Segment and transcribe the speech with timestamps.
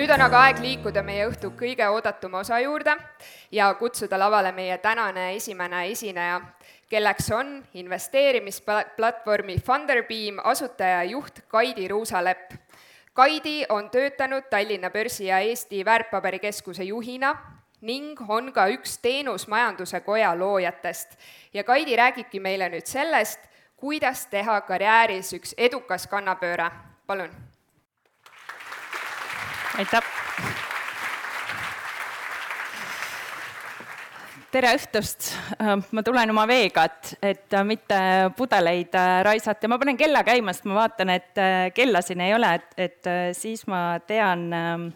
[0.00, 2.94] nüüd on aga aeg liikuda meie õhtu kõige oodatuma osa juurde
[3.52, 6.38] ja kutsuda lavale meie tänane esimene esineja,
[6.88, 12.54] kelleks on investeerimisplatvormi Funderbeam asutaja ja juht Kaidi Ruusalepp.
[13.12, 17.34] Kaidi on töötanud Tallinna börsi ja Eesti väärtpaberikeskuse juhina
[17.80, 21.18] ning on ka üks Teenusmajanduse Koja loojatest.
[21.52, 23.40] ja Kaidi räägibki meile nüüd sellest,
[23.76, 26.70] kuidas teha karjääris üks edukas kannapööre.
[27.06, 27.49] palun
[29.78, 30.02] aitäh.
[34.50, 35.28] tere õhtust,
[35.62, 37.98] äh, ma tulen oma veega, et, et mitte
[38.34, 42.34] pudeleid äh, raisata, ma panen kella käima, sest ma vaatan, et äh, kella siin ei
[42.34, 44.88] ole, et, et siis ma tean ähm,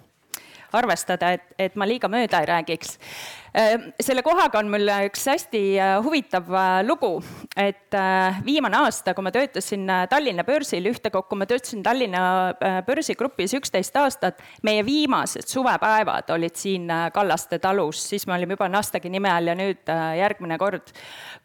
[0.74, 2.98] arvestada, et, et ma liiga mööda ei räägiks.
[3.54, 7.20] Äh, selle kohaga on mul üks hästi äh, huvitav äh, lugu,
[7.54, 7.94] et
[8.42, 12.24] viimane aasta, kui ma töötasin Tallinna börsil, ühtekokku ma töötasin Tallinna
[12.86, 19.12] börsigrupis üksteist aastat, meie viimased suvepäevad olid siin Kallaste talus, siis me olime juba Nastagi
[19.12, 19.86] nime all ja nüüd
[20.18, 20.90] järgmine kord,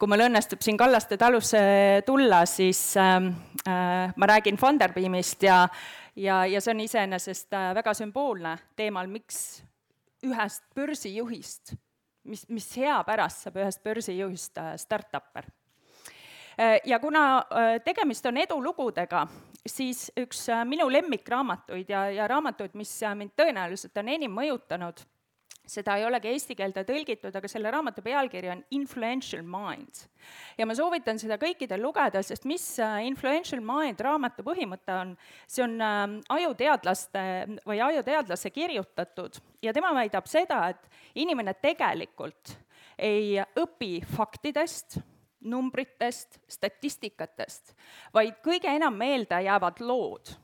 [0.00, 1.60] kui mul õnnestub siin Kallaste talusse
[2.06, 3.22] tulla, siis äh,
[4.16, 5.62] ma räägin Funderbeamist ja
[6.20, 9.62] ja, ja see on iseenesest äh, väga sümboolne teemal, miks
[10.26, 11.74] ühest börsijuhist,
[12.28, 15.48] mis, mis hea pärast saab ühest börsijuhist äh, startupper.
[16.60, 17.44] Äh, ja kuna
[17.84, 19.26] tegemist on edulugudega,
[19.66, 25.04] siis üks minu lemmikraamatuid ja, ja raamatuid, mis mind tõenäoliselt on enim mõjutanud
[25.66, 30.02] seda ei olegi eesti keelde tõlgitud, aga selle raamatu pealkiri on Influential Mind.
[30.58, 35.14] ja ma soovitan seda kõikidel lugeda, sest mis äh, Influential Mind raamatu põhimõte on,
[35.46, 36.02] see on äh,
[36.40, 37.22] ajuteadlaste
[37.66, 42.56] või ajuteadlase kirjutatud ja tema väidab seda, et inimene tegelikult
[43.00, 44.98] ei õpi faktidest,
[45.40, 47.72] numbritest, statistikatest,
[48.12, 50.34] vaid kõige enam meelde jäävad lood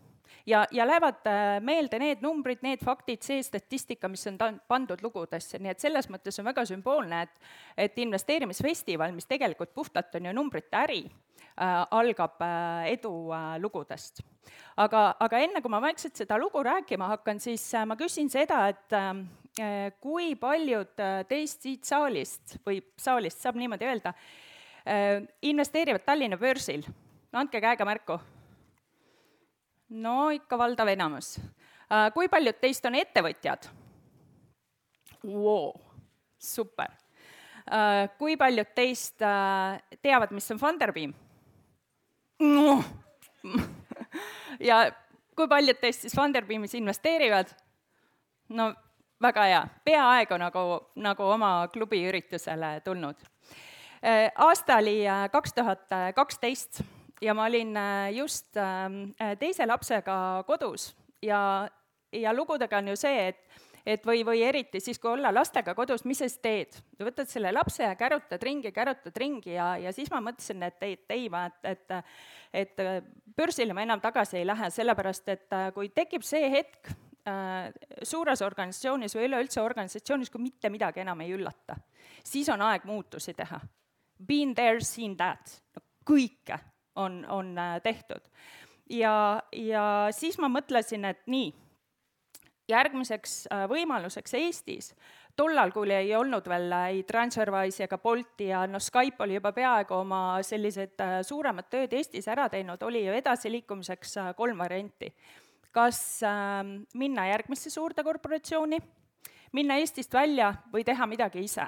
[0.46, 5.02] ja, ja lähevad äh, meelde need numbrid, need faktid, see statistika, mis on ta-, pandud
[5.02, 7.42] lugudesse, nii et selles mõttes on väga sümboolne, et
[7.86, 14.22] et investeerimisfestival, mis tegelikult puhtalt on ju numbrite äri äh,, algab äh, edulugudest
[14.76, 18.96] aga, aga enne, kui ma vaikselt seda lugu rääkima hakkan, siis ma küsin seda, et
[18.96, 20.94] äh, kui paljud
[21.28, 24.12] teist siit saalist või saalist, saab niimoodi öelda
[25.42, 26.84] investeerivad Tallinna börsil?
[27.32, 28.20] no andke käega märku
[29.88, 31.36] no ikka valdav enamus.
[31.86, 33.68] Äh, kui paljud teist on ettevõtjad
[35.22, 35.70] wow,?
[36.42, 36.90] super.
[37.66, 41.14] Äh, kui paljud teist äh, teavad, mis on Funderbeam
[42.42, 42.80] no.?
[44.70, 44.80] ja
[45.38, 47.54] kui paljud teist siis Funderbeamis investeerivad?
[48.48, 48.72] no
[49.22, 50.66] väga hea, peaaegu nagu,
[50.98, 53.16] nagu oma klubi üritusele tulnud.
[54.36, 54.98] aasta oli
[55.32, 56.82] kaks tuhat kaksteist
[57.22, 61.68] ja ma olin äh, just ähm, äh, teise lapsega kodus ja,
[62.12, 66.02] ja lugudega on ju see, et et või, või eriti siis, kui olla lastega kodus,
[66.04, 66.74] mis sa siis teed?
[66.98, 70.96] võtad selle lapse ja kärutad ringi, kärutad ringi ja, ja siis ma mõtlesin, et ei,
[70.98, 72.00] et ei, ma, et, et
[72.56, 73.02] et äh,
[73.36, 76.90] börsile ma enam tagasi ei lähe, sellepärast et kui tekib see hetk
[77.28, 77.70] äh,
[78.02, 81.78] suures organisatsioonis või üleüldse organisatsioonis, kui mitte midagi enam ei üllata,
[82.24, 83.60] siis on aeg muutusi teha.
[84.16, 86.58] Been there, seen that, no kõike
[86.96, 88.22] on, on äh, tehtud.
[88.90, 91.52] ja, ja siis ma mõtlesin, et nii,
[92.70, 94.90] järgmiseks äh, võimaluseks Eestis,
[95.36, 99.52] tollal, kui ei olnud veel äh, ei Transferwise ega Bolti ja noh, Skype oli juba
[99.56, 105.12] peaaegu oma sellised suuremad tööd Eestis ära teinud, oli ju edasiliikumiseks kolm varianti.
[105.76, 106.62] kas äh,
[106.94, 108.78] minna järgmisse suurde korporatsiooni,
[109.52, 111.66] minna Eestist välja või teha midagi ise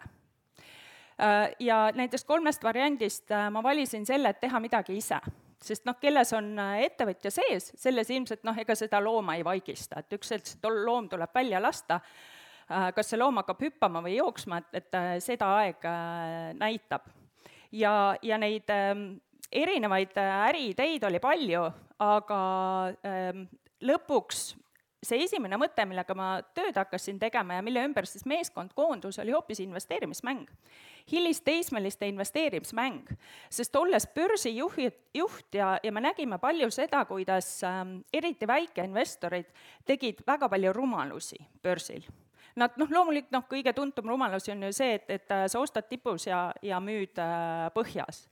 [1.59, 5.19] ja nendest kolmest variandist äh, ma valisin selle, et teha midagi ise
[5.59, 9.99] sest noh, kelles on äh, ettevõtja sees, selles ilmselt noh, ega seda looma ei vaigista,
[9.99, 12.01] et üks hetk see loom tuleb välja lasta,
[12.69, 15.87] kas see loom hakkab hüppama või jooksma, et, et seda aeg
[16.60, 17.07] näitab.
[17.72, 19.07] ja, ja neid ähm,
[19.48, 21.63] erinevaid äriideid oli palju,
[22.04, 22.41] aga
[23.09, 23.47] ähm,
[23.81, 24.51] lõpuks
[25.04, 29.34] see esimene mõte, millega ma tööd hakkasin tegema ja mille ümber siis meeskond koondus, oli
[29.34, 30.48] hoopis investeerimismäng.
[31.13, 33.09] Hilisteismeliste investeerimismäng,
[33.51, 39.53] sest olles börsijuhi, juht ja, ja me nägime palju seda, kuidas ähm, eriti väikeinvestorid
[39.87, 42.05] tegid väga palju rumalusi börsil
[42.59, 45.87] Nad noh, loomulikult noh, kõige tuntum rumalus on ju see, et, et äh, sa ostad
[45.89, 48.25] tipus ja, ja müüd äh, põhjas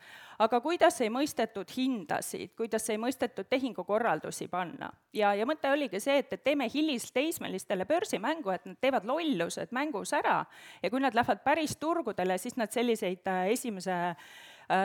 [0.42, 4.90] aga kuidas ei mõistetud hindasid, kuidas ei mõistetud tehingukorraldusi panna.
[5.16, 10.12] ja, ja mõte oligi see, et, et teeme hilisteismelistele börsimängu, et nad teevad lollused mängus
[10.16, 10.42] ära
[10.82, 13.96] ja kui nad lähevad päris turgudele, siis nad selliseid äh, esimese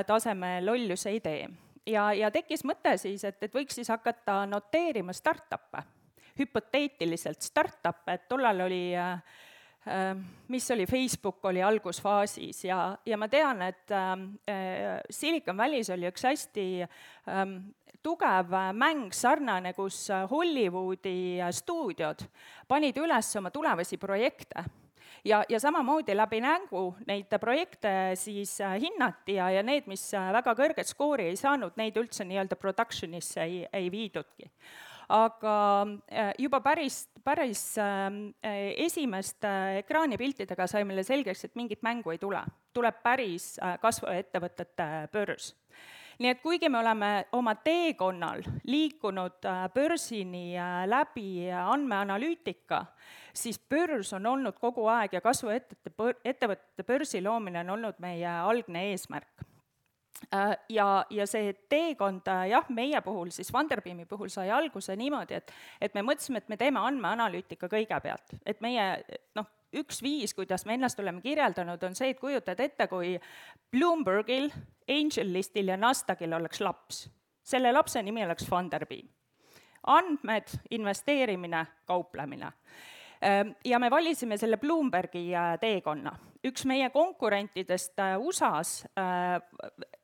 [0.05, 1.47] taseme lollusi ei tee.
[1.89, 5.81] ja, ja tekkis mõte siis, et, et võiks siis hakata noteerima startup'e
[6.39, 9.17] hüpoteetiliselt startup'e, et tollal oli äh,
[10.47, 16.27] mis oli, Facebook oli algusfaasis ja, ja ma tean, et äh, Silicon Valley's oli üks
[16.27, 17.57] hästi ähm,
[18.03, 22.25] tugev mäng sarnane, kus Hollywoodi stuudiod
[22.67, 24.65] panid üles oma tulevasi projekte.
[25.25, 30.31] Ja, ja samamoodi läbi nängu neid projekte siis äh, hinnati ja, ja need, mis äh,
[30.33, 34.49] väga kõrget skoori ei saanud, neid üldse nii-öelda production'isse ei, ei viidudki
[35.11, 35.55] aga
[36.07, 39.51] äh, juba päris, päris ähm, esimeste
[39.83, 42.43] ekraanipiltidega sai meile selgeks, et mingit mängu ei tule.
[42.73, 45.51] tuleb päris kasvuettevõtete börs
[46.21, 52.85] nii et kuigi me oleme oma teekonnal liikunud äh, börsini äh, läbi andmeanalüütika,
[53.33, 58.91] siis börs on olnud kogu aeg ja kasvuettevõtete, ettevõtete börsi loomine on olnud meie algne
[58.91, 59.50] eesmärk äh,
[60.69, 65.95] ja, ja see teekond jah, meie puhul, siis Funderbeami puhul sai alguse niimoodi, et et
[65.97, 68.85] me mõtlesime, et me teeme andmeanalüütika kõigepealt, et meie
[69.35, 73.15] noh, üks viis, kuidas me ennast oleme kirjeldanud, on see, et kujutad ette, kui
[73.71, 74.51] Bloombergil,
[74.91, 77.09] Angel Listil ja Nasdaqil oleks laps.
[77.43, 79.07] selle lapse nimi oleks Funderbeam.
[79.87, 82.51] andmed, investeerimine, kauplemine.
[83.21, 86.15] Ehm, ja me valisime selle Bloombergi äh, teekonna.
[86.41, 89.37] üks meie konkurentidest äh, USA-s äh,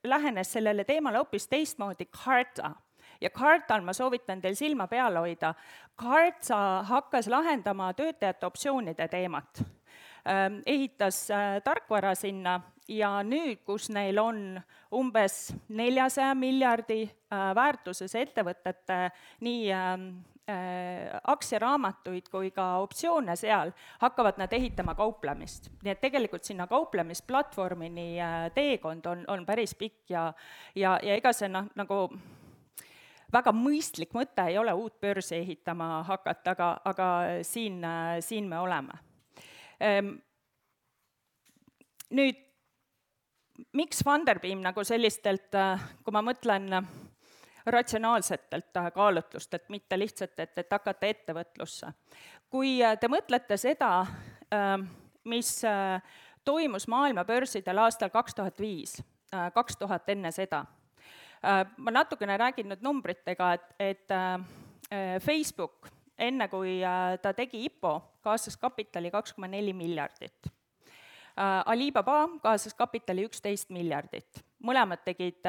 [0.04, 2.75] lähenes sellele teemale hoopis teistmoodi, Carta
[3.22, 5.56] ja Cartal ma soovitan teil silma peal hoida.
[5.98, 9.64] Carta hakkas lahendama töötajate optsioonide teemat,
[10.30, 11.25] ähm, ehitas
[11.64, 14.62] tarkvara sinna ja nüüd, kus neil on
[14.94, 19.08] umbes neljasaja miljardi väärtuses ettevõtete
[19.42, 25.67] nii ähm, äh, aktsiaraamatuid kui ka optsioone seal, hakkavad nad ehitama kauplemist.
[25.83, 28.15] nii et tegelikult sinna kauplemisplatvormini
[28.55, 30.33] teekond on, on päris pikk ja,
[30.75, 32.07] ja, ja ega see noh, nagu
[33.33, 37.09] väga mõistlik mõte ei ole uut börsi ehitama hakata, aga, aga
[37.44, 37.83] siin,
[38.23, 38.99] siin me oleme.
[39.83, 40.13] Ehm,
[42.15, 42.39] nüüd,
[43.75, 45.51] miks Funderbeam nagu sellistelt,
[46.03, 46.71] kui ma mõtlen
[47.68, 51.92] ratsionaalsetelt kaalutlustelt, mitte lihtsalt, et, et hakata ettevõtlusse.
[52.50, 54.06] kui te mõtlete seda,
[54.52, 54.88] ehm,
[55.28, 55.62] mis
[56.46, 59.02] toimus maailma börsidel aastal kaks tuhat viis,
[59.54, 60.64] kaks tuhat enne seda
[61.46, 67.62] Äh, ma natukene räägin nüüd numbritega, et, et äh, Facebook enne, kui äh, ta tegi
[67.68, 67.94] IPO,
[68.25, 70.54] kaasas kapitali kaks koma neli miljardit.
[71.38, 75.46] Alibaba kaasas kapitali üksteist miljardit, mõlemad tegid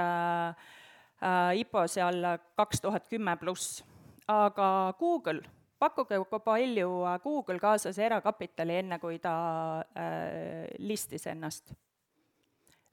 [1.58, 2.22] IPO seal
[2.56, 3.82] kaks tuhat kümme pluss,
[4.28, 5.42] aga Google
[5.78, 6.90] pakkuge, kui palju
[7.22, 9.34] Google kaasas erakapitali, enne kui ta
[9.80, 11.74] äh, listis ennast?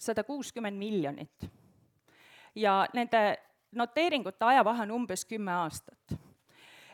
[0.06, 1.46] sada kuuskümmend miljonit
[2.56, 3.38] ja nende
[3.72, 6.18] noteeringute ajavahe on umbes kümme aastat.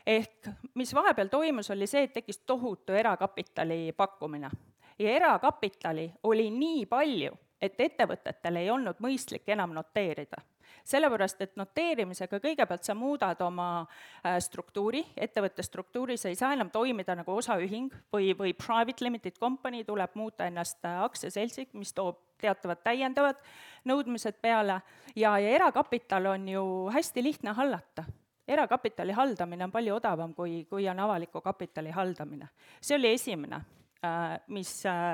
[0.06, 4.50] ehk mis vahepeal toimus, oli see, et tekkis tohutu erakapitali pakkumine.
[4.98, 10.40] ja erakapitali oli nii palju, et ettevõtetel ei olnud mõistlik enam noteerida
[10.84, 16.70] sellepärast, et noteerimisega kõigepealt sa muudad oma äh, struktuuri, ettevõtte struktuuri, sa ei saa enam
[16.70, 22.20] toimida nagu osaühing või, või private limited company, tuleb muuta ennast äh, aktsiaseltsiks, mis toob
[22.42, 23.38] teatavad täiendavad
[23.86, 24.80] nõudmised peale
[25.14, 28.04] ja, ja erakapital on ju hästi lihtne hallata
[28.52, 32.48] erakapitali haldamine on palju odavam, kui, kui on avaliku kapitali haldamine.
[32.82, 33.60] see oli esimene
[34.02, 34.70] Äh, mis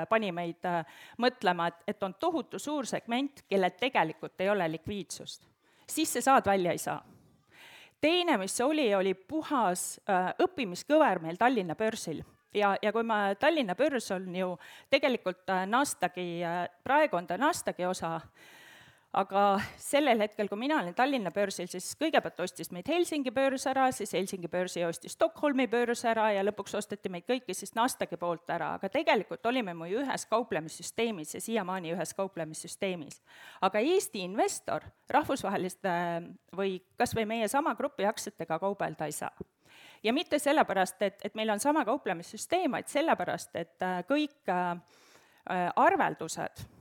[0.09, 0.65] pani meid
[1.21, 5.45] mõtlema, et, et on tohutu suur segment, kellel tegelikult ei ole likviidsust.
[5.89, 7.03] Sisse saad, välja ei saa.
[8.01, 9.99] teine, mis oli, oli puhas
[10.39, 14.53] õppimiskõver meil Tallinna börsil ja, ja kui ma, Tallinna börs on ju
[14.89, 16.27] tegelikult Nasdaqi,
[16.83, 18.19] praegu on ta Nasdaqi osa,
[19.17, 19.43] aga
[19.81, 24.13] sellel hetkel, kui mina olin Tallinna börsil, siis kõigepealt ostis meid Helsingi börs ära, siis
[24.13, 28.75] Helsingi börsi ostis Stockholmi börs ära ja lõpuks osteti meid kõiki siis Nasdaqi poolt ära,
[28.77, 33.21] aga tegelikult olime me ju ühes kauplemissüsteemis ja siiamaani ühes kauplemissüsteemis.
[33.61, 35.91] aga Eesti investor rahvusvaheliste
[36.55, 39.33] või kas või meie sama grupi aktsiatega kaubelda ei saa
[40.03, 44.77] ja mitte sellepärast, et, et meil on sama kauplemissüsteem, vaid sellepärast, et äh, kõik äh,
[45.75, 46.78] arveldused Äh,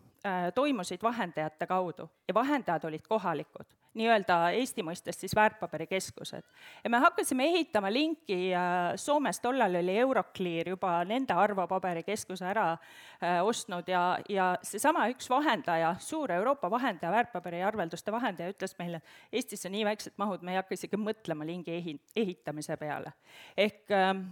[0.55, 3.67] toimusid vahendajate kaudu ja vahendajad olid kohalikud,
[3.99, 6.43] nii-öelda Eesti mõistes siis väärtpaberikeskused.
[6.85, 13.45] ja me hakkasime ehitama linki, äh, Soomes tollal oli Euroclear juba nende arvopaberikeskuse ära äh,
[13.45, 19.67] ostnud ja, ja seesama üks vahendaja, suur Euroopa vahendaja, väärtpaberiarvelduste vahendaja, ütles meile, et Eestis
[19.67, 23.13] on nii väiksed mahud, me ei hakka isegi mõtlema lingi ehi-, ehitamise peale.
[23.57, 24.25] ehk ähm,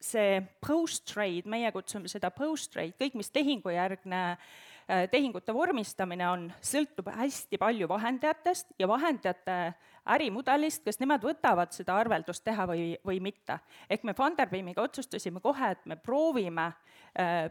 [0.00, 4.50] see post-trade, meie kutsume seda post-trade, kõik, mis tehingujärgne äh,
[5.10, 9.56] tehingute vormistamine on, sõltub hästi palju vahendajatest ja vahendajate
[10.14, 13.60] ärimudelist, kas nemad võtavad seda arveldust teha või, või mitte.
[13.90, 16.66] ehk me Funderbeamiga otsustasime kohe, et me proovime
[17.18, 17.46] äh,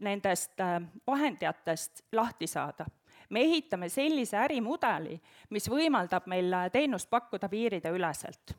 [0.00, 2.86] nendest äh, vahendajatest lahti saada
[3.30, 5.16] me ehitame sellise ärimudeli,
[5.50, 8.54] mis võimaldab meil teenust pakkuda piirideüleselt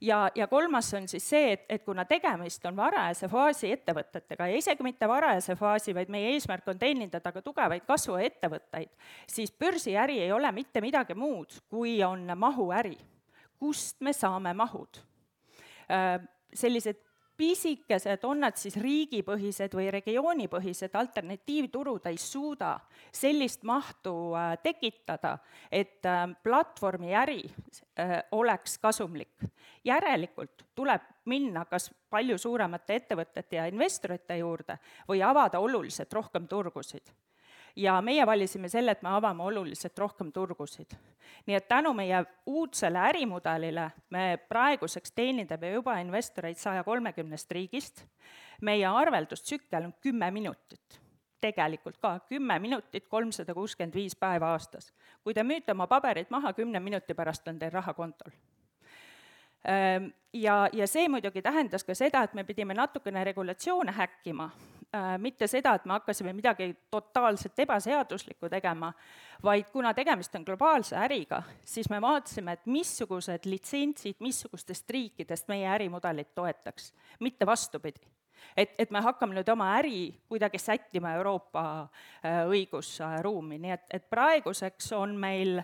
[0.00, 4.58] ja, ja kolmas on siis see, et, et kuna tegemist on varajase faasi ettevõtetega ja
[4.58, 8.92] isegi mitte varajase faasi, vaid meie eesmärk on teenindada ka tugevaid kasvuettevõtteid,
[9.30, 12.98] siis börsiäri ei ole mitte midagi muud, kui on mahuäri.
[13.58, 14.98] kust me saame mahud?
[15.90, 16.20] Äh,
[16.54, 17.00] sellised
[17.36, 22.76] pisikesed, on nad siis riigipõhised või regioonipõhised, alternatiivturud ei suuda
[23.12, 25.36] sellist mahtu äh, tekitada,
[25.70, 29.50] et äh, platvormi äri äh, oleks kasumlik.
[29.84, 37.12] järelikult tuleb minna kas palju suuremate ettevõtete ja investorite juurde või avada oluliselt rohkem turgusid
[37.76, 40.94] ja meie valisime selle, et me avame oluliselt rohkem turgusid.
[41.46, 48.04] nii et tänu meie uudsele ärimudelile me praeguseks teenindame juba investoreid saja kolmekümnest riigist,
[48.60, 51.00] meie arveldustsükkel on kümme minutit
[51.40, 54.92] tegelikult ka kümme minutit, kolmsada kuuskümmend viis päeva aastas.
[55.24, 58.32] kui te müüte oma paberid maha, kümne minuti pärast on teil raha kontol
[59.64, 64.50] Ehm, ja, ja see muidugi tähendas ka seda, et me pidime natukene regulatsioone häkkima,
[65.18, 68.92] mitte seda, et me hakkasime midagi totaalselt ebaseaduslikku tegema,
[69.42, 75.66] vaid kuna tegemist on globaalse äriga, siis me vaatasime, et missugused litsentsid missugustest riikidest meie
[75.68, 78.06] ärimudelit toetaks, mitte vastupidi.
[78.56, 84.08] Et, et me hakkame nüüd oma äri kuidagi sättima Euroopa äh, õigusruumi, nii et, et
[84.10, 85.62] praeguseks on meil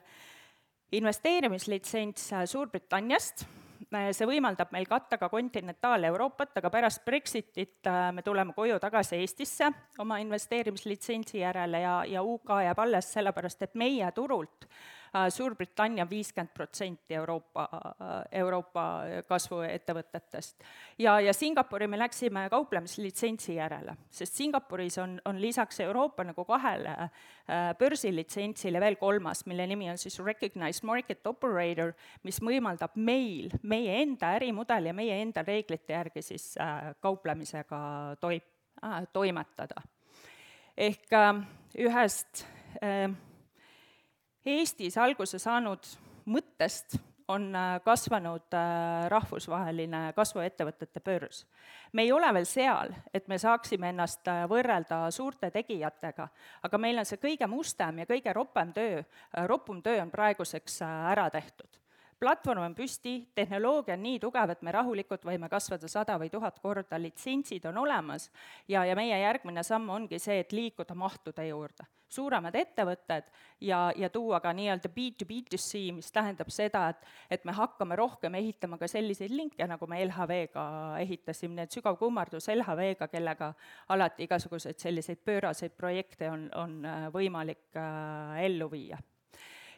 [0.97, 3.45] investeerimislitsents äh, Suurbritanniast
[3.91, 9.73] see võimaldab meil katta ka kontinentaal-Euroopat, aga pärast Brexitit äh, me tuleme koju tagasi Eestisse
[9.99, 16.11] oma investeerimislitsentsi järele ja, ja UK jääb alles sellepärast, et meie turult Äh, Suurbritannia on
[16.11, 18.09] viiskümmend protsenti Euroopa, äh,
[18.41, 18.85] Euroopa
[19.29, 20.63] kasvuettevõtetest.
[20.99, 26.95] ja, ja Singapuri me läksime kauplemislitsentsi järele, sest Singapuris on, on lisaks Euroopa nagu kahele
[26.95, 27.11] äh,
[27.79, 34.35] börsilitsentsile veel kolmas, mille nimi on siis Recognized Market Operator, mis võimaldab meil, meie enda
[34.39, 36.55] ärimudeli ja meie enda reeglite järgi siis
[37.01, 37.81] kauplemisega
[38.21, 38.43] toi-,
[39.13, 39.83] toimetada.
[40.77, 41.19] ehk
[41.79, 42.47] ühest
[42.83, 43.11] äh,
[44.47, 45.85] Eestis alguse saanud
[46.31, 46.97] mõttest
[47.31, 51.45] on äh, kasvanud äh, rahvusvaheline kasvuettevõtete börs.
[51.93, 56.29] me ei ole veel seal, et me saaksime ennast äh, võrrelda suurte tegijatega,
[56.63, 59.03] aga meil on see kõige mustem ja kõige ropem töö,
[59.47, 61.81] ropum töö on praeguseks ära tehtud
[62.21, 66.59] platvorm on püsti, tehnoloogia on nii tugev, et me rahulikult võime kasvada sada või tuhat
[66.61, 68.29] korda, litsentsid on olemas
[68.69, 71.89] ja, ja meie järgmine samm ongi see, et liikuda mahtude juurde.
[72.11, 73.29] suuremad ettevõtted
[73.61, 78.79] ja, ja tuua ka nii-öelda B2B2C, mis tähendab seda, et, et me hakkame rohkem ehitama
[78.79, 80.65] ka selliseid linke, nagu me LHV-ga
[81.05, 83.53] ehitasime, et sügav kummardus LHV-ga, kellega
[83.89, 88.99] alati igasuguseid selliseid pööraseid projekte on, on äh, võimalik äh, ellu viia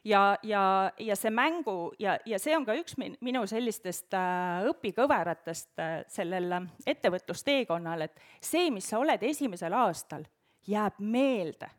[0.04, 4.64] ja, ja, ja see mängu ja, ja see on ka üks min-, minu sellistest äh,
[4.71, 10.26] õpikõveratest äh, sellel äh, ettevõtlusteekonnal, et see, mis sa oled esimesel aastal,
[10.66, 11.71] jääb meelde.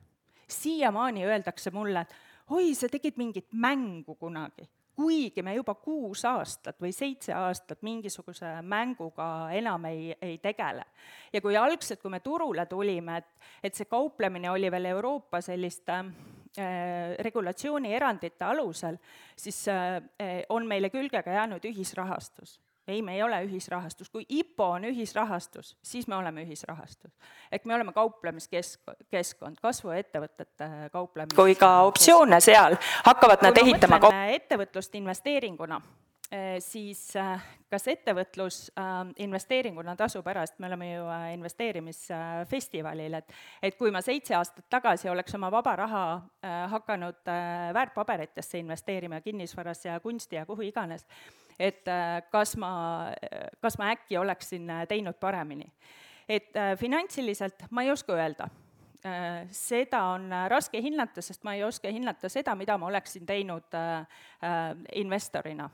[0.47, 6.81] siiamaani öeldakse mulle, et oi, sa tegid mingit mängu kunagi kuigi me juba kuus aastat
[6.81, 10.85] või seitse aastat mingisuguse mänguga enam ei, ei tegele.
[11.33, 16.03] ja kui algselt, kui me turule tulime, et, et see kauplemine oli veel Euroopa selliste
[16.57, 18.97] Äh, regulatsioonierandite alusel,
[19.35, 20.03] siis äh,
[20.53, 25.77] on meile külge ka jäänud ühisrahastus ei, me ei ole ühisrahastus, kui IPO on ühisrahastus,
[25.83, 27.11] siis me oleme ühisrahastus.
[27.51, 34.95] ehk me oleme kauplemiskeskkond, keskkond, kasvuettevõtete kauplemis- kui ka optsioone seal, hakkavad nad ehitama ettevõtlust
[34.95, 36.12] investeeringuna Äh,
[36.59, 41.03] siis äh, kas ettevõtlus äh, investeeringuna tasub ära, sest me oleme ju
[41.35, 46.03] investeerimisfestivalil, et et kui ma seitse aastat tagasi oleks oma vaba raha
[46.71, 47.29] hakanud
[47.73, 51.05] väärtpaberitesse investeerima, kinnisvarasse ja kunsti ja kuhu iganes,
[51.59, 51.85] et
[52.31, 52.73] kas ma,
[53.61, 55.71] kas ma äkki oleksin teinud paremini.
[56.29, 58.49] et finantsiliselt ma ei oska öelda
[59.51, 63.75] seda on raske hinnata, sest ma ei oska hinnata seda, mida ma oleksin teinud
[64.95, 65.69] investorina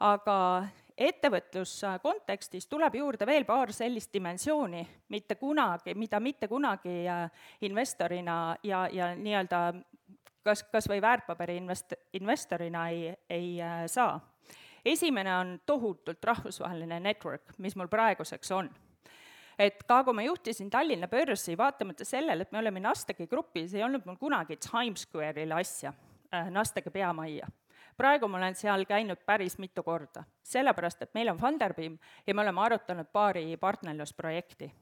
[0.00, 4.80] aga ettevõtluskontekstis tuleb juurde veel paar sellist dimensiooni,
[5.12, 7.26] mitte kunagi, mida mitte kunagi äh,
[7.68, 9.60] investorina ja, ja nii-öelda
[10.44, 14.20] kas, kas või väärtpaberi invest-, investorina ei, ei äh, saa.
[14.84, 18.70] esimene on tohutult rahvusvaheline network, mis mul praeguseks on
[19.58, 23.84] et ka kui ma juhtisin Tallinna börsi, vaatamata sellele, et me oleme Nasdaqi grupis, ei
[23.84, 25.92] olnud mul kunagi Times Square'ile asja
[26.32, 27.48] äh,, Nasdaqi peamajja.
[27.96, 32.42] Praegu ma olen seal käinud päris mitu korda, sellepärast et meil on Funderbeam ja me
[32.42, 34.72] oleme arutanud paari partnerlusprojekti.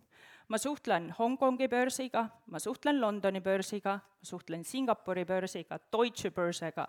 [0.49, 6.89] ma suhtlen Hongkongi börsiga, ma suhtlen Londoni börsiga, ma suhtlen Singapuri börsiga, Deutsche Börsiga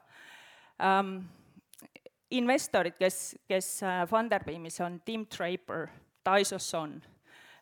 [1.00, 1.24] um,,
[2.32, 5.88] investorid, kes, kes äh, Funderbeamis on Tim Draper,
[6.24, 7.02] Taiso Son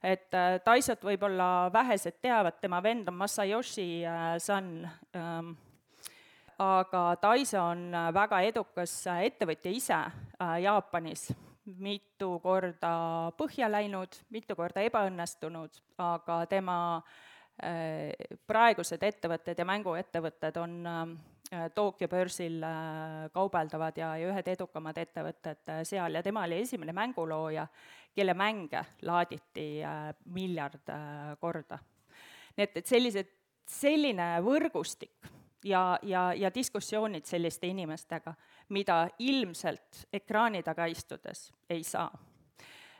[0.03, 5.53] et äh, Taisot võib-olla vähesed teavad, tema vend on Masayoshi äh, Son ähm,,
[6.61, 9.99] aga Taiso on äh, väga edukas ettevõtja ise
[10.63, 11.29] Jaapanis,
[11.79, 12.93] mitu korda
[13.37, 16.79] põhja läinud, mitu korda ebaõnnestunud, aga tema
[18.49, 20.71] praegused ettevõtted ja mänguettevõtted on
[21.75, 22.55] Tokyo börsil
[23.31, 27.67] kaubeldavad ja, ja ühed edukamad ettevõtted seal ja tema oli esimene mängulooja,
[28.15, 31.79] kelle mänge laaditi äh, miljard äh, korda.
[32.57, 33.31] nii et, et sellised,
[33.69, 35.29] selline võrgustik
[35.63, 38.33] ja, ja, ja diskussioonid selliste inimestega,
[38.69, 42.11] mida ilmselt ekraani taga istudes ei saa.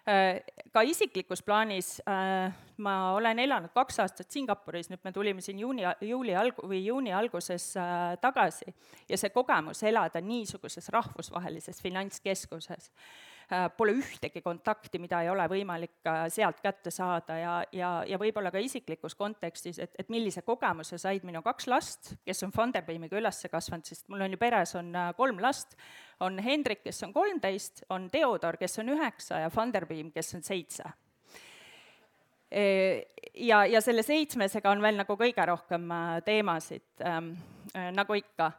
[0.04, 0.42] Äh,
[0.72, 2.52] ka isiklikus plaanis äh,
[2.84, 7.14] ma olen elanud kaks aastat Singapuris, nüüd me tulime siin juuni, juuli alg- või juuni
[7.16, 8.68] alguses äh, tagasi
[9.08, 12.92] ja see kogemus elada niisuguses rahvusvahelises finantskeskuses
[13.78, 18.52] pole ühtegi kontakti, mida ei ole võimalik äh, sealt kätte saada ja, ja, ja võib-olla
[18.54, 23.44] ka isiklikus kontekstis, et, et millise kogemuse said minu kaks last, kes on Funderbeamiga üles
[23.52, 25.78] kasvanud, sest mul on ju peres on äh, kolm last,
[26.24, 30.92] on Hendrik, kes on kolmteist, on Theodor, kes on üheksa ja Funderbeam, kes on seitse
[32.54, 35.90] ja, ja selle seitsmesega on veel nagu kõige rohkem
[36.26, 37.34] teemasid ähm,,
[37.96, 38.52] nagu ikka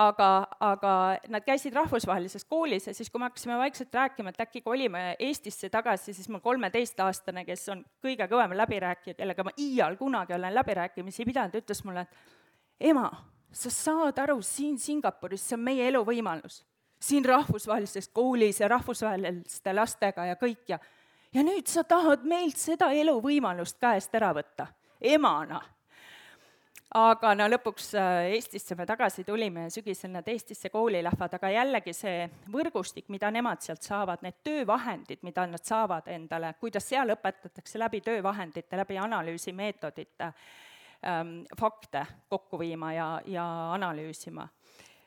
[0.00, 0.28] aga,
[0.60, 0.92] aga
[1.32, 5.68] nad käisid rahvusvahelises koolis ja siis, kui me hakkasime vaikselt rääkima, et äkki kolime Eestisse
[5.72, 11.26] tagasi, siis mul kolmeteistaastane, kes on kõige kõvem läbirääkija, kellega ma iial kunagi olen läbirääkimisi
[11.28, 13.08] pidanud, ütles mulle, et ema,
[13.52, 16.62] sa saad aru, siin Singapuris, see on meie eluvõimalus.
[17.02, 20.78] siin rahvusvahelises koolis ja rahvusvaheliste lastega ja kõik ja
[21.34, 24.66] ja nüüd sa tahad meilt seda eluvõimalust käest ära võtta,
[25.00, 25.60] emana.
[26.92, 31.48] Aga no lõpuks äh, Eestisse me tagasi tulime ja sügisel nad Eestisse kooli lähevad, aga
[31.48, 37.14] jällegi see võrgustik, mida nemad sealt saavad, need töövahendid, mida nad saavad endale, kuidas seal
[37.14, 44.44] õpetatakse läbi töövahendite, läbi analüüsimeetodite ähm, fakte kokku viima ja, ja analüüsima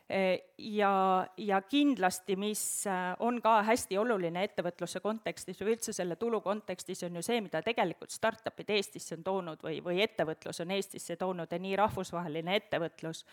[0.09, 6.41] ja, ja kindlasti, mis äh, on ka hästi oluline ettevõtluse kontekstis või üldse selle tulu
[6.45, 11.17] kontekstis, on ju see, mida tegelikult startup'id Eestisse on toonud või, või ettevõtlus on Eestisse
[11.17, 13.23] toonud ja nii rahvusvaheline ettevõtlus,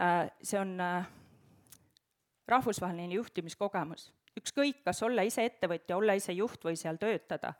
[0.00, 1.10] äh, see on äh,
[2.48, 4.10] rahvusvaheline juhtimiskogemus.
[4.40, 7.52] ükskõik, kas olla ise ettevõtja, olla ise juht või seal töötada,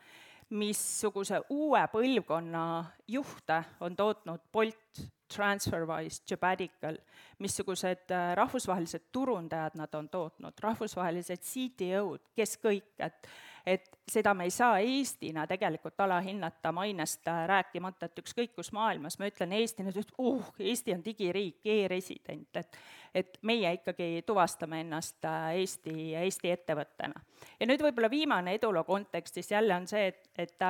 [0.51, 2.65] missuguse uue põlvkonna
[3.09, 6.97] juhte on tootnud Bolt, TransferWise, Jobadical,
[7.39, 13.31] missugused äh, rahvusvahelised turundajad nad on tootnud, rahvusvahelised CTO-d, kes kõik, et
[13.67, 19.19] et seda me ei saa Eestina tegelikult alahinnata, mainest äh, rääkimata, et ükskõik kus maailmas
[19.19, 22.81] ma ütlen Eesti, nad ütlevad, uh, Eesti on digiriik e-resident, et
[23.15, 27.21] et meie ikkagi tuvastame ennast äh, Eesti, Eesti ettevõttena.
[27.61, 30.67] ja nüüd võib-olla viimane eduloo kontekstis jälle on see, et, et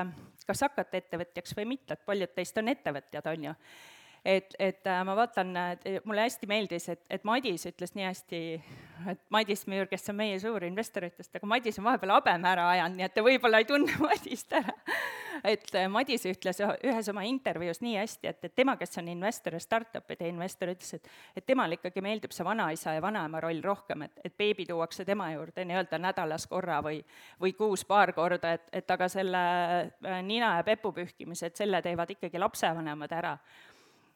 [0.47, 3.57] kas hakata ettevõtjaks või mitte, et paljud teist on ettevõtjad, on ju
[4.25, 5.55] et, et äh, ma vaatan,
[6.05, 8.41] mulle hästi meeldis, et, et Madis ütles nii hästi,
[9.11, 12.99] et Madis Müür, kes on meie suur investoritest, aga Madis on vahepeal habeme ära ajanud,
[12.99, 14.75] nii et te võib-olla ei tunne Madist ära.
[15.45, 19.57] et äh, Madis ütles ühes oma intervjuus nii hästi, et, et tema, kes on investor
[19.57, 24.05] ja startup'ide investor, ütles, et et temale ikkagi meeldib see vanaisa ja vanaema roll rohkem,
[24.05, 27.01] et, et beebi tuuakse tema juurde nii-öelda nädalas korra või
[27.41, 31.81] või kuus paar korda, et, et aga selle äh, nina ja pepu pühkimise, et selle
[31.83, 33.37] teevad ikkagi lapsevanemad ära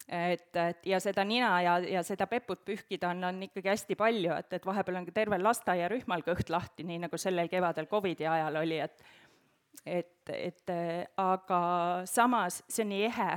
[0.08, 4.32] et, et ja seda nina ja, ja seda peput pühkida on, on ikkagi hästi palju,
[4.36, 8.62] et, et vahepeal on ka tervel lasteaiarühmal kõht lahti, nii nagu sellel kevadel Covidi ajal
[8.62, 9.04] oli, et
[9.84, 10.70] et, et
[11.20, 11.60] aga
[12.08, 13.30] samas see on nii ehe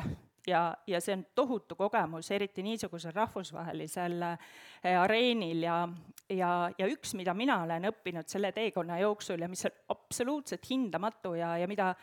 [0.48, 5.82] ja, ja see on tohutu kogemus, eriti niisugusel rahvusvahelisel eh, areenil ja,
[6.30, 11.36] ja, ja üks, mida mina olen õppinud selle teekonna jooksul ja mis on absoluutselt hindamatu
[11.40, 11.94] ja, ja mida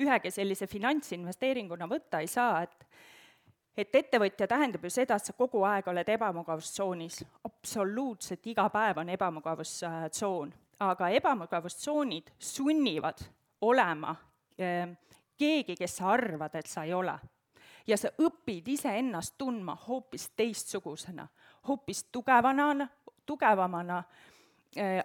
[0.00, 2.88] ühegi sellise finantsinvesteeringuna võtta ei saa, et
[3.76, 9.12] et ettevõtja tähendab ju seda, et sa kogu aeg oled ebamugavustsoonis, absoluutselt iga päev on
[9.14, 13.24] ebamugavustsoon, aga ebamugavustsoonid sunnivad
[13.60, 14.14] olema
[14.58, 14.88] eh,
[15.38, 17.18] keegi, kes sa arvad, et sa ei ole.
[17.86, 21.26] ja sa õpid iseennast tundma hoopis teistsugusena,
[21.68, 22.88] hoopis tugevana,
[23.26, 24.33] tugevamana äh,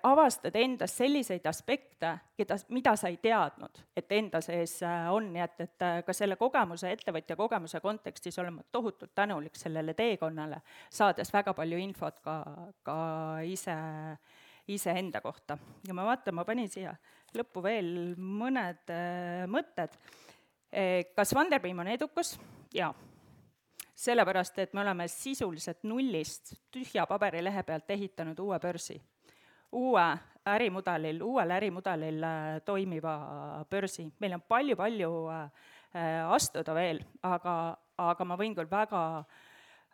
[0.03, 5.43] avastad endas selliseid aspekte, keda, mida sa ei teadnud, et enda sees äh, on, nii
[5.43, 10.61] et, et ka selle kogemuse, ettevõtja kogemuse kontekstis olen ma tohutult tänulik sellele teekonnale,
[10.93, 12.37] saades väga palju infot ka,
[12.85, 12.97] ka
[13.45, 13.75] ise,
[14.73, 15.57] iseenda kohta.
[15.87, 16.95] ja ma vaatan, ma panin siia
[17.35, 19.93] lõppu veel mõned äh, mõtted.
[21.15, 22.37] kas Funderbeam on edukas?
[22.73, 22.93] jaa
[23.99, 28.95] sellepärast et me oleme sisuliselt nullist tühja paberilehe pealt ehitanud uue börsi.
[29.71, 30.07] Uue
[30.49, 33.13] ärimudelil, uuel ärimudelil äh, toimiva
[33.69, 34.07] börsi.
[34.19, 39.01] meil on palju-palju äh, astuda veel, aga, aga ma võin küll väga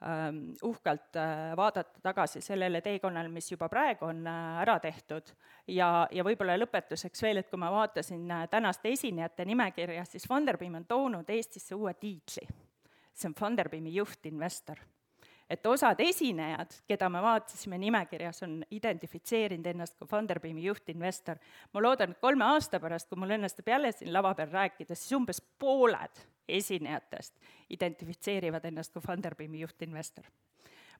[0.05, 5.33] ähm, uhkelt äh, vaadata tagasi sellele teekonnale, mis juba praegu on ära tehtud
[5.67, 10.85] ja, ja võib-olla lõpetuseks veel, et kui ma vaatasin tänaste esinejate nimekirja, siis Funderbeam on
[10.85, 12.47] toonud Eestisse uue tiitli
[13.15, 14.79] see on Funderbeami juhtinvestor.
[15.49, 21.37] Et osad esinejad, keda me vaatasime nimekirjas, on identifitseerinud ennast kui Funderbeami juhtinvestor.
[21.73, 25.11] ma loodan, et kolme aasta pärast, kui mul õnnestub jälle siin lava peal rääkida, siis
[25.17, 27.37] umbes pooled esinejatest
[27.69, 30.25] identifitseerivad ennast kui Funderbeami juhtinvestor.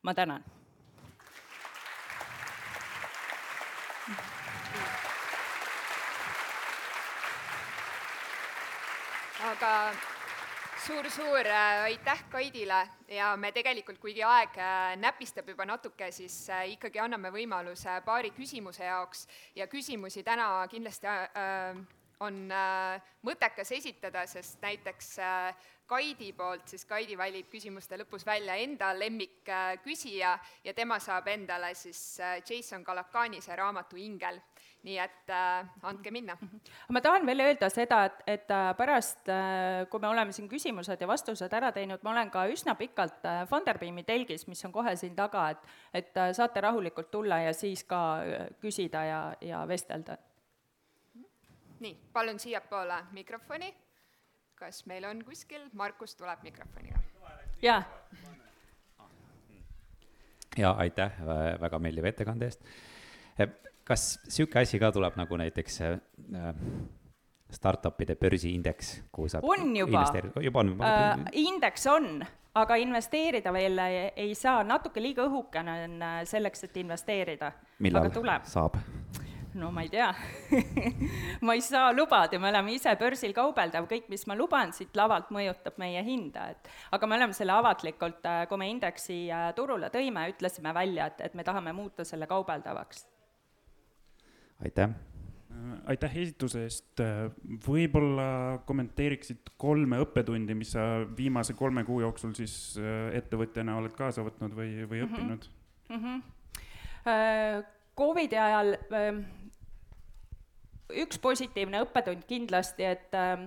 [0.03, 0.43] ma tänan
[9.45, 10.14] aga
[10.86, 12.88] suur-suur äh, aitäh Kaidile!
[13.10, 18.30] Ja me tegelikult, kuigi aeg äh, näpistab juba natuke, siis äh, ikkagi anname võimaluse paari
[18.36, 19.24] küsimuse jaoks.
[19.58, 21.10] Ja küsimusi täna kindlasti
[22.26, 22.38] on
[23.26, 25.10] mõttekas esitada, sest näiteks
[25.89, 32.19] Kaidi poolt, siis Kaidi valib küsimuste lõpus välja enda lemmikküsija ja tema saab endale siis
[32.48, 34.39] Jason Calacanise raamatu Ingel
[34.86, 36.36] nii et äh, andke minna.
[36.93, 41.02] ma tahan veel öelda seda, et, et äh, pärast äh,, kui me oleme siin küsimused
[41.02, 44.95] ja vastused ära teinud, ma olen ka üsna pikalt äh, Funderbeami telgis, mis on kohe
[45.00, 49.63] siin taga, et et äh, saate rahulikult tulla ja siis ka äh, küsida ja, ja
[49.67, 50.19] vestelda.
[51.80, 53.74] nii, palun siiapoole mikrofoni.
[54.56, 57.00] kas meil on kuskil, Markus tuleb mikrofoniga.
[57.62, 57.84] jaa.
[60.58, 61.21] ja aitäh
[61.62, 62.62] väga meeldiva ettekande eest
[63.86, 66.56] kas niisugune asi ka tuleb nagu näiteks äh,
[67.54, 70.06] startup'ide börsiindeks, kuhu saab on juba,
[70.41, 71.28] juba on äh,?
[71.45, 72.26] indeks on,
[72.58, 77.52] aga investeerida veel ei, ei saa, natuke liiga õhukene on äh, selleks, et investeerida.
[77.86, 78.10] millal
[78.43, 78.82] saab?
[79.56, 80.10] no ma ei tea.
[81.48, 85.30] Ma ei saa lubada, me oleme ise börsil kaubeldav, kõik, mis ma luban siit lavalt,
[85.32, 89.88] mõjutab meie hinda, et aga me oleme selle avatlikult, äh, kui me indeksi äh, turule
[89.93, 93.06] tõime, ütlesime välja, et, et me tahame muuta selle kaubeldavaks
[94.63, 94.96] aitäh!
[95.89, 97.02] aitäh esitluse eest,
[97.65, 104.26] võib-olla kommenteeriksid kolme õppetundi, mis sa viimase kolme kuu jooksul siis äh, ettevõtjana oled kaasa
[104.26, 105.08] võtnud või, või mhm.
[105.08, 105.48] õppinud
[105.89, 106.04] mm?
[106.04, 107.63] -hmm.
[107.96, 109.20] Covidi ajal ähm,
[110.89, 113.46] üks positiivne õppetund kindlasti, et äh,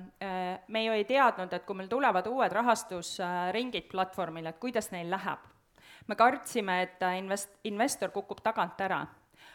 [0.68, 5.44] me ju ei teadnud, et kui meil tulevad uued rahastusringid platvormile, et kuidas neil läheb.
[6.08, 9.02] me kartsime, et invest-, investor kukub tagant ära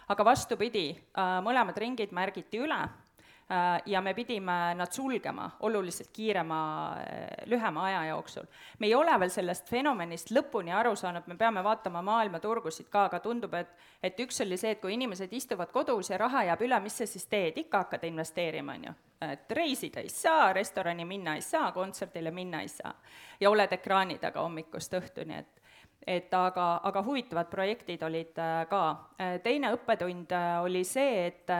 [0.07, 6.59] aga vastupidi, äh, mõlemad ringid märgiti üle äh, ja me pidime nad sulgema oluliselt kiirema,
[6.99, 8.45] äh, lühema aja jooksul.
[8.79, 13.19] me ei ole veel sellest fenomenist lõpuni aru saanud, me peame vaatama maailmaturgusid ka, aga
[13.19, 16.79] tundub, et et üks oli see, et kui inimesed istuvad kodus ja raha jääb üle,
[16.83, 18.93] mis sa siis teed, ikka hakkad investeerima, on ju.
[19.31, 22.93] et reisida ei saa, restorani minna ei saa, kontserdile minna ei saa.
[23.39, 25.62] ja oled ekraani taga hommikust õhtuni, et
[26.07, 28.83] et aga, aga huvitavad projektid olid äh, ka.
[29.19, 31.51] Äh, teine õppetund äh, oli see, et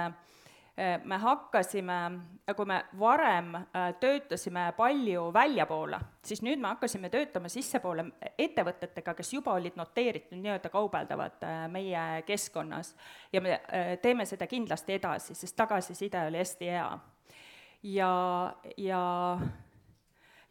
[1.06, 1.96] me hakkasime,
[2.58, 3.52] kui me varem
[4.02, 8.08] töötasime palju väljapoole, siis nüüd me hakkasime töötama sissepoole
[8.42, 12.96] ettevõtetega, kes juba olid noteeritud, nii-öelda kaubeldavad meie keskkonnas.
[13.30, 13.60] ja me
[14.02, 16.90] teeme seda kindlasti edasi, sest tagasiside oli hästi hea.
[17.94, 18.12] ja,
[18.78, 19.04] ja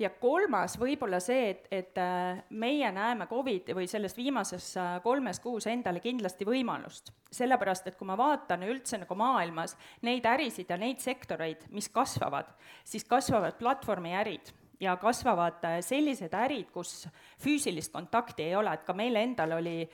[0.03, 5.41] ja kolmas võib-olla see, et, et äh, meie näeme Covid või selles viimases äh, kolmes
[5.43, 7.12] kuus endale kindlasti võimalust.
[7.33, 12.51] sellepärast, et kui ma vaatan üldse nagu maailmas neid ärisid ja neid sektoreid, mis kasvavad,
[12.85, 17.07] siis kasvavad platvormiärid ja kasvavad äh, sellised ärid, kus
[17.43, 19.85] füüsilist kontakti ei ole, et ka meil endal oli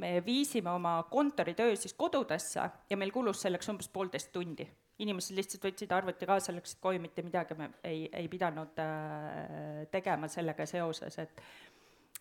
[0.00, 4.64] me viisime oma kontoritöö siis kodudesse ja meil kulus selleks umbes poolteist tundi
[5.02, 10.30] inimesed lihtsalt võtsid arvuti kaasa, läksid koju, mitte midagi me ei, ei pidanud äh, tegema
[10.32, 11.44] sellega seoses, et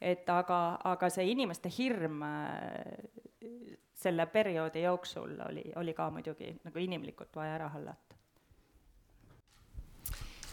[0.01, 3.19] et aga, aga see inimeste hirm äh,
[4.01, 8.17] selle perioodi jooksul oli, oli ka muidugi nagu inimlikult vaja ära hallata.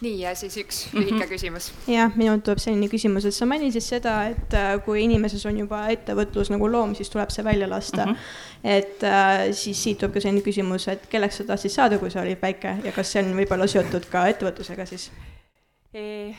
[0.04, 1.28] Nii, ja siis üks lühike mm -hmm.
[1.28, 1.72] küsimus.
[1.90, 5.84] jah, minult tuleb selline küsimus, et sa mainisid seda, et äh, kui inimeses on juba
[5.94, 8.12] ettevõtlus nagu loom, siis tuleb see välja lasta mm.
[8.12, 8.18] -hmm.
[8.64, 12.22] et äh, siis siit tuleb ka selline küsimus, et kelleks sa tahtsid saada, kui sa
[12.22, 15.10] olid väike ja kas see on võib-olla seotud ka ettevõtlusega siis
[15.94, 16.34] e?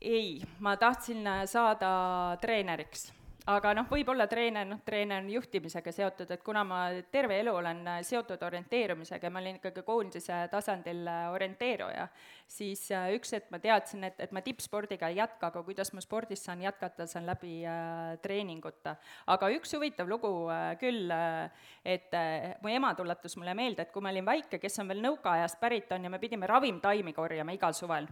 [0.00, 3.12] ei, ma tahtsin saada treeneriks
[3.50, 6.80] aga noh, võib-olla treener, noh, treener on juhtimisega seotud, et kuna ma
[7.14, 12.08] terve elu olen äh, seotud orienteerumisega ja ma olin ikkagi koondise tasandil äh, orienteeruja,
[12.50, 16.02] siis äh, üks hetk ma teadsin, et, et ma tippspordiga ei jätka, aga kuidas ma
[16.02, 18.96] spordis saan jätkata, see on läbi äh, treeninguta.
[19.30, 23.94] aga üks huvitav lugu äh, küll äh,, et äh, mu ema tuletas mulle meelde, et
[23.94, 27.54] kui ma olin väike, kes on veel nõukaajast pärit on ja me pidime ravimtaimi korjama
[27.54, 28.10] igal suvel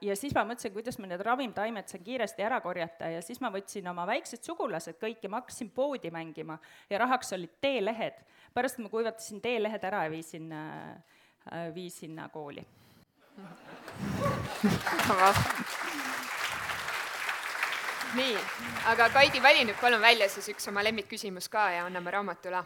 [0.00, 3.48] ja siis ma mõtlesin, kuidas ma need ravimtaimed saan kiiresti ära korjata ja siis ma
[3.54, 6.58] võtsin oma väiksed sugulased kõik ja ma hakkasin poodi mängima
[6.90, 8.14] ja rahaks olid teelehed.
[8.54, 10.90] pärast ma kuivatasin teelehed ära ja viisin, äh,
[11.52, 12.64] äh, viisin kooli.
[18.14, 18.36] nii,
[18.86, 22.64] aga Kaidi, vali nüüd palun välja siis üks oma lemmikküsimus ka ja anname raamatu üle.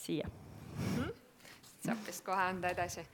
[0.00, 0.28] siia
[1.90, 3.04] saab vist kohe anda edasi.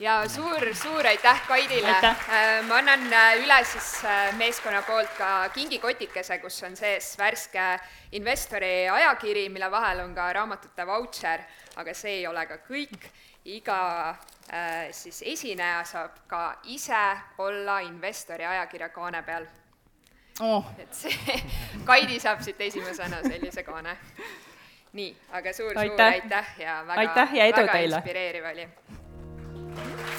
[0.00, 1.94] ja suur, suur aitäh Kaidile.
[1.98, 7.64] Äh, ma annan äh, üle siis äh, meeskonna poolt ka kingikotikese, kus on sees värske
[8.12, 11.42] investori ajakiri, mille vahel on ka raamatute vautšer,
[11.76, 13.08] aga see ei ole ka kõik.
[13.48, 14.10] iga
[14.52, 17.04] äh, siis esineja saab ka ise
[17.38, 19.46] olla investori ajakirja kaane peal
[20.40, 20.66] oh..
[20.78, 21.38] et see,
[21.88, 23.96] Kaidi saab siit esimesena sellise kaane
[24.98, 27.00] nii, aga suur-suur aitäh ja väga,
[27.62, 28.02] väga teile!
[28.02, 28.68] inspireeriv oli.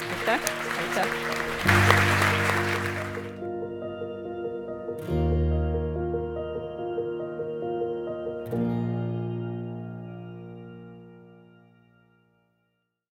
[0.09, 0.51] aitäh,
[0.83, 1.58] aitäh!